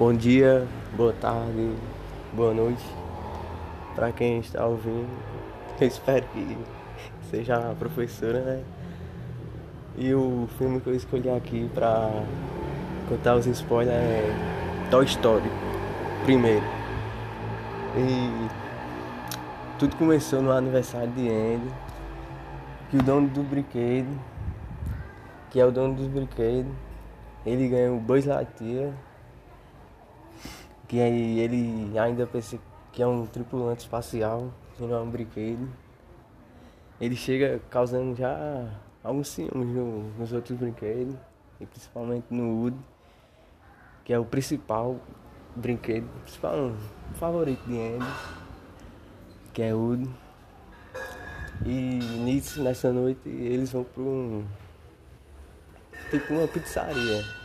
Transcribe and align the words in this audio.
Bom 0.00 0.14
dia, 0.14 0.66
boa 0.96 1.12
tarde, 1.12 1.74
boa 2.32 2.54
noite 2.54 2.82
para 3.94 4.10
quem 4.10 4.38
está 4.38 4.64
ouvindo. 4.64 5.06
Eu 5.78 5.86
espero 5.86 6.24
que 6.28 6.56
seja 7.30 7.56
a 7.56 7.74
professora, 7.74 8.40
né? 8.40 8.64
E 9.98 10.14
o 10.14 10.48
filme 10.56 10.80
que 10.80 10.86
eu 10.86 10.94
escolhi 10.94 11.28
aqui 11.28 11.70
para 11.74 12.10
contar 13.10 13.36
os 13.36 13.44
spoilers 13.44 13.94
é 13.94 14.88
Toy 14.90 15.04
Story, 15.04 15.50
primeiro. 16.24 16.64
E 17.94 18.48
tudo 19.78 19.96
começou 19.96 20.40
no 20.40 20.50
aniversário 20.50 21.12
de 21.12 21.28
Andy, 21.28 21.70
que 22.90 22.96
o 22.96 23.02
dono 23.02 23.28
do 23.28 23.42
brinquedo, 23.42 24.18
que 25.50 25.60
é 25.60 25.66
o 25.66 25.70
dono 25.70 25.92
dos 25.92 26.06
brinquedos, 26.06 26.72
ele 27.44 27.68
ganhou 27.68 28.00
Buzz 28.00 28.24
Lightyear 28.24 28.94
que 30.90 31.00
aí 31.00 31.38
ele 31.38 31.96
ainda 31.96 32.26
pensa 32.26 32.58
que 32.90 33.00
é 33.00 33.06
um 33.06 33.24
tripulante 33.24 33.84
espacial 33.84 34.50
e 34.76 34.82
não 34.82 34.96
é 34.96 35.00
um 35.00 35.08
brinquedo. 35.08 35.68
Ele 37.00 37.14
chega 37.14 37.60
causando 37.70 38.16
já 38.16 38.68
alguns 39.00 39.28
ciúmes 39.28 39.68
no, 39.68 40.02
nos 40.18 40.32
outros 40.32 40.58
brinquedos, 40.58 41.14
e 41.60 41.66
principalmente 41.66 42.26
no 42.28 42.56
Woody, 42.56 42.76
que 44.04 44.12
é 44.12 44.18
o 44.18 44.24
principal 44.24 44.98
brinquedo, 45.54 46.08
principal 46.22 46.72
favorito 47.14 47.64
de 47.68 47.78
Andy, 47.78 48.12
que 49.52 49.62
é 49.62 49.72
o 49.72 49.78
Woody. 49.78 50.10
E 51.66 52.00
nisso, 52.24 52.64
nessa 52.64 52.92
noite, 52.92 53.28
eles 53.28 53.70
vão 53.70 53.84
para 53.84 54.02
um. 54.02 54.44
tipo 56.10 56.34
uma 56.34 56.48
pizzaria. 56.48 57.39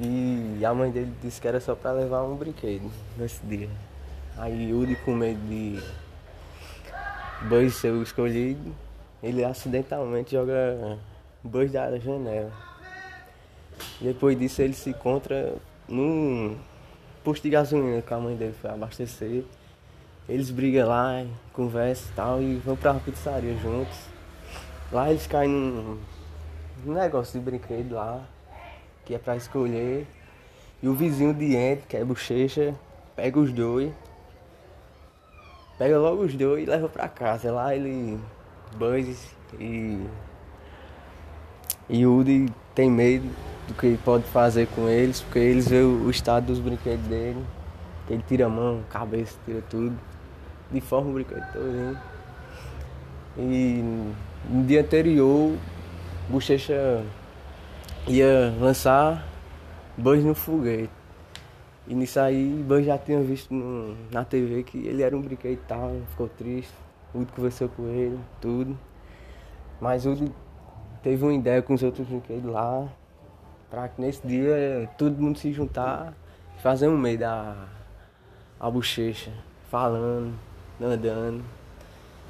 E 0.00 0.64
a 0.64 0.72
mãe 0.72 0.92
dele 0.92 1.12
disse 1.20 1.40
que 1.40 1.48
era 1.48 1.58
só 1.58 1.74
pra 1.74 1.90
levar 1.90 2.22
um 2.22 2.36
brinquedo 2.36 2.88
nesse 3.16 3.44
dia. 3.44 3.68
Aí 4.36 4.70
Yuri 4.70 4.94
com 5.04 5.12
medo 5.12 5.40
de 5.48 5.82
Buzz 7.48 7.74
ser 7.74 7.90
o 7.90 8.02
escolhido, 8.02 8.72
ele 9.20 9.44
acidentalmente 9.44 10.32
joga 10.32 10.98
Buzz 11.42 11.72
da 11.72 11.98
janela. 11.98 12.52
Depois 14.00 14.38
disso 14.38 14.62
ele 14.62 14.74
se 14.74 14.90
encontra 14.90 15.54
num 15.88 16.56
posto 17.24 17.42
de 17.42 17.50
gasolina 17.50 18.00
que 18.00 18.14
a 18.14 18.18
mãe 18.18 18.36
dele 18.36 18.54
foi 18.60 18.70
abastecer. 18.70 19.42
Eles 20.28 20.50
brigam 20.50 20.88
lá, 20.88 21.26
conversam 21.52 22.08
e 22.08 22.14
tal, 22.14 22.42
e 22.42 22.54
vão 22.56 22.76
pra 22.76 22.94
pizzaria 22.94 23.56
juntos. 23.56 23.98
Lá 24.92 25.10
eles 25.10 25.26
caem 25.26 25.50
num 26.84 26.94
negócio 26.94 27.40
de 27.40 27.44
brinquedo 27.44 27.94
lá 27.94 28.24
que 29.08 29.14
é 29.14 29.18
pra 29.18 29.36
escolher. 29.36 30.06
E 30.82 30.86
o 30.86 30.92
vizinho 30.92 31.32
de 31.32 31.56
entre, 31.56 31.86
que 31.88 31.96
é 31.96 32.04
bochecha, 32.04 32.74
pega 33.16 33.40
os 33.40 33.50
dois. 33.50 33.90
Pega 35.78 35.98
logo 35.98 36.24
os 36.24 36.34
dois 36.34 36.62
e 36.62 36.66
leva 36.70 36.88
pra 36.90 37.08
casa. 37.08 37.50
Lá 37.50 37.74
ele. 37.74 38.20
Buzz 38.76 39.34
e. 39.58 39.98
E 41.88 42.04
tem 42.74 42.90
medo 42.90 43.26
do 43.66 43.72
que 43.72 43.96
pode 44.04 44.24
fazer 44.24 44.68
com 44.68 44.86
eles, 44.86 45.22
porque 45.22 45.38
eles 45.38 45.66
vê 45.66 45.80
o 45.80 46.10
estado 46.10 46.46
dos 46.46 46.58
brinquedos 46.58 47.06
dele. 47.06 47.42
Ele 48.10 48.22
tira 48.28 48.44
a 48.44 48.48
mão, 48.48 48.82
cabeça, 48.90 49.38
tira 49.46 49.62
tudo. 49.70 49.98
Deforma 50.70 51.10
o 51.10 51.14
brinquedo 51.14 51.44
todo. 51.50 51.98
E 53.38 54.12
no 54.50 54.64
dia 54.66 54.82
anterior, 54.82 55.56
Bochecha 56.28 57.02
ia 58.06 58.54
lançar 58.60 59.26
Buzz 59.96 60.24
no 60.24 60.34
foguete. 60.34 60.90
E 61.86 61.94
nisso 61.94 62.20
aí, 62.20 62.64
Buzz 62.66 62.84
já 62.86 62.98
tinha 62.98 63.20
visto 63.20 63.52
no, 63.52 63.96
na 64.12 64.24
TV 64.24 64.62
que 64.62 64.78
ele 64.86 65.02
era 65.02 65.16
um 65.16 65.20
brinquedo 65.20 65.54
e 65.54 65.66
tal, 65.66 65.96
ficou 66.10 66.28
triste. 66.28 66.72
O 67.12 67.18
Woody 67.18 67.32
conversou 67.32 67.68
com 67.68 67.88
ele, 67.88 68.18
tudo. 68.40 68.78
Mas 69.80 70.06
o 70.06 70.14
teve 71.02 71.24
uma 71.24 71.32
ideia 71.32 71.62
com 71.62 71.74
os 71.74 71.82
outros 71.82 72.06
brinquedos 72.06 72.50
lá, 72.50 72.86
pra 73.70 73.88
que 73.88 74.00
nesse 74.00 74.26
dia 74.26 74.88
todo 74.98 75.20
mundo 75.20 75.38
se 75.38 75.52
juntar 75.52 76.14
fazer 76.58 76.88
um 76.88 76.98
meio 76.98 77.18
da 77.18 77.68
a 78.60 78.70
bochecha, 78.70 79.32
falando, 79.70 80.34
andando. 80.80 81.42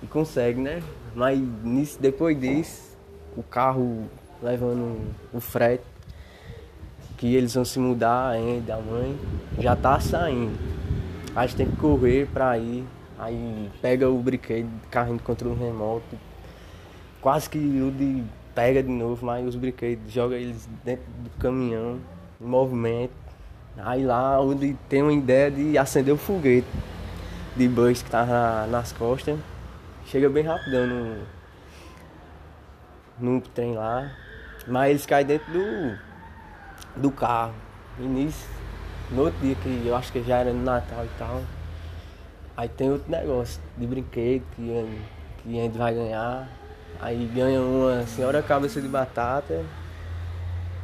E 0.02 0.06
consegue, 0.06 0.60
né? 0.60 0.82
Mas 1.14 1.38
nisso, 1.62 2.00
depois 2.00 2.38
disso, 2.38 2.96
o 3.36 3.42
carro 3.42 4.08
levando 4.42 5.14
o 5.32 5.40
frete, 5.40 5.84
que 7.16 7.34
eles 7.34 7.54
vão 7.54 7.64
se 7.64 7.78
mudar 7.78 8.30
ainda, 8.30 8.76
a 8.76 8.80
mãe 8.80 9.18
já 9.58 9.74
tá 9.74 9.98
saindo. 9.98 10.56
A 11.34 11.46
gente 11.46 11.56
tem 11.56 11.66
que 11.66 11.76
correr 11.76 12.28
pra 12.32 12.56
ir, 12.58 12.84
aí 13.18 13.70
pega 13.82 14.08
o 14.08 14.18
brinquedo, 14.18 14.68
carrinho 14.90 15.18
de 15.18 15.22
controle 15.24 15.58
remoto, 15.58 16.16
quase 17.20 17.50
que 17.50 17.58
o 17.58 17.90
de 17.90 18.24
pega 18.54 18.82
de 18.82 18.90
novo, 18.90 19.24
mas 19.24 19.46
os 19.46 19.54
brinquedos 19.54 20.10
joga 20.10 20.34
eles 20.34 20.68
dentro 20.84 21.04
do 21.22 21.30
caminhão, 21.38 22.00
em 22.40 22.44
movimento. 22.44 23.12
Aí 23.76 24.04
lá 24.04 24.40
onde 24.40 24.74
tem 24.88 25.00
uma 25.00 25.12
ideia 25.12 25.48
de 25.48 25.78
acender 25.78 26.12
o 26.12 26.16
foguete 26.16 26.66
de 27.56 27.68
bus 27.68 28.02
que 28.02 28.10
tá 28.10 28.66
nas 28.68 28.92
costas. 28.92 29.38
Chega 30.06 30.28
bem 30.28 30.42
rapidão 30.42 30.86
no, 30.88 31.18
no 33.20 33.40
trem 33.40 33.74
lá. 33.74 34.10
Mas 34.68 34.90
eles 34.90 35.06
caem 35.06 35.26
dentro 35.26 35.50
do, 35.52 35.98
do 36.96 37.10
carro. 37.10 37.54
E 37.98 38.02
nisso, 38.02 38.46
no 39.10 39.22
outro 39.22 39.40
dia 39.40 39.54
que 39.54 39.82
eu 39.86 39.96
acho 39.96 40.12
que 40.12 40.22
já 40.22 40.38
era 40.38 40.52
no 40.52 40.62
Natal 40.62 41.04
e 41.04 41.10
tal. 41.18 41.42
Aí 42.56 42.68
tem 42.68 42.90
outro 42.90 43.10
negócio 43.10 43.60
de 43.76 43.86
brinquedo 43.86 44.42
que, 44.54 45.00
que 45.42 45.58
a 45.58 45.62
gente 45.62 45.78
vai 45.78 45.94
ganhar. 45.94 46.48
Aí 47.00 47.30
ganha 47.34 47.60
uma 47.60 48.06
senhora 48.06 48.42
cabeça 48.42 48.80
de 48.80 48.88
batata 48.88 49.64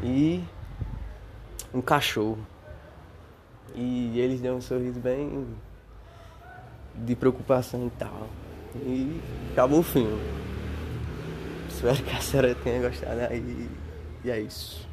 e 0.03 0.43
um 1.73 1.81
cachorro. 1.81 2.39
E 3.75 4.19
eles 4.19 4.41
dão 4.41 4.57
um 4.57 4.61
sorriso 4.61 5.01
bem 5.01 5.47
de 6.95 7.17
preocupação 7.17 7.87
e 7.87 7.91
tal. 7.99 8.29
E 8.77 9.21
acabou 9.53 9.81
o 9.81 9.83
filme. 9.83 10.44
Espero 11.85 12.03
que 12.03 12.17
a 12.17 12.21
senhora 12.21 12.55
tenha 12.55 12.81
gostado 12.81 13.21
aí. 13.21 13.69
E 14.25 14.31
é 14.31 14.41
isso. 14.41 14.89